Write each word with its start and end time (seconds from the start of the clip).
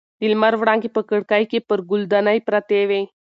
د 0.19 0.21
لمر 0.31 0.53
وړانګې 0.57 0.89
په 0.95 1.01
کړکۍ 1.09 1.43
کې 1.51 1.59
پر 1.67 1.79
ګل 1.89 2.01
دانۍ 2.13 2.39
پرتې 2.47 2.81
وې. 2.89 3.01